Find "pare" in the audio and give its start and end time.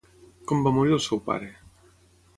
1.31-1.51